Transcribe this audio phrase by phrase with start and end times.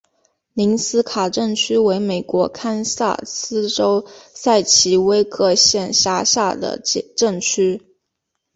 [0.53, 6.79] 宁斯卡镇区为美国堪萨斯州塞奇威克县辖下的
[7.15, 7.83] 镇区。